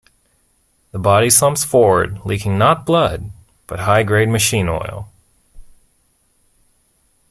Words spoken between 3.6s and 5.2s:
but high-grade machine oil.